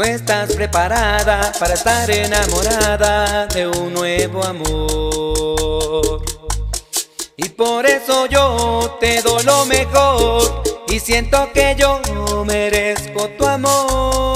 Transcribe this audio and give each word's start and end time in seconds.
no 0.00 0.06
estás 0.06 0.54
preparada 0.54 1.52
para 1.58 1.74
estar 1.74 2.10
enamorada 2.10 3.46
de 3.48 3.66
un 3.66 3.92
nuevo 3.92 4.42
amor. 4.42 6.22
Y 7.36 7.50
por 7.50 7.84
eso 7.84 8.24
yo 8.24 8.96
te 8.98 9.20
doy 9.20 9.44
lo 9.44 9.66
mejor 9.66 10.62
y 10.88 11.00
siento 11.00 11.50
que 11.52 11.76
yo 11.78 12.00
merezco 12.46 13.28
tu 13.36 13.46
amor. 13.46 14.29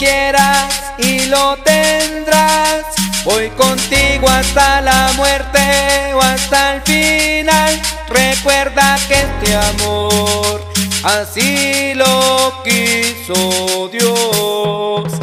Quieras 0.00 0.94
y 0.98 1.26
lo 1.26 1.56
tendrás. 1.58 2.86
Voy 3.22 3.50
contigo 3.50 4.28
hasta 4.28 4.80
la 4.80 5.12
muerte 5.14 6.14
o 6.14 6.20
hasta 6.20 6.76
el 6.76 6.82
final. 6.82 7.80
Recuerda 8.08 8.98
que 9.06 9.14
este 9.14 9.54
amor 9.54 10.64
así 11.04 11.92
lo 11.94 12.62
quiso 12.64 13.90
Dios. 13.92 15.19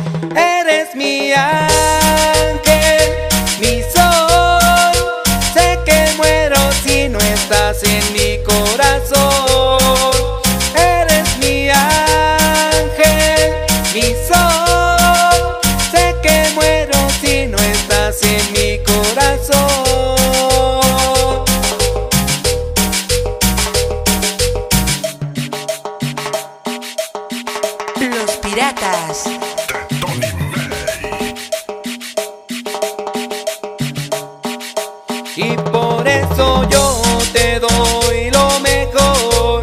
Y 35.35 35.55
por 35.71 36.07
eso 36.07 36.67
yo 36.69 37.01
te 37.31 37.59
doy 37.59 38.31
lo 38.31 38.59
mejor. 38.59 39.61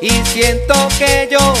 Y 0.00 0.10
siento 0.24 0.74
que 0.98 1.28
yo 1.30 1.54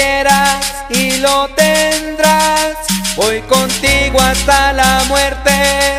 quieras 0.00 0.84
y 0.88 1.16
lo 1.18 1.48
tendrás. 1.48 2.76
Voy 3.16 3.40
contigo 3.42 4.18
hasta 4.20 4.72
la 4.72 5.04
muerte 5.08 5.52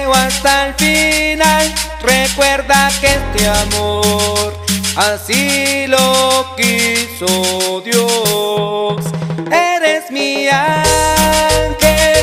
o 0.07 0.13
hasta 0.13 0.67
el 0.67 0.73
final. 0.75 1.74
Recuerda 2.01 2.89
que 3.00 3.07
este 3.19 3.48
amor 3.48 4.53
así 4.95 5.86
lo 5.88 6.56
quiso 6.56 7.81
Dios. 7.86 9.03
Eres 9.51 10.09
mi 10.09 10.48
ángel, 10.48 12.18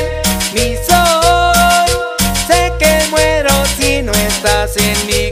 mi 0.53 0.75
sol. 0.87 2.17
Sé 2.47 2.73
que 2.79 2.93
muero 3.09 3.53
si 3.77 4.01
no 4.01 4.11
estás 4.11 4.75
en 4.77 4.97
mi 5.07 5.28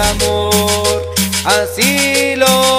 amor 0.00 1.02
así 1.44 2.36
lo. 2.36 2.69